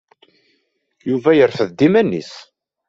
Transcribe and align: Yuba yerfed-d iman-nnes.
Yuba 1.09 1.31
yerfed-d 1.37 1.79
iman-nnes. 1.87 2.31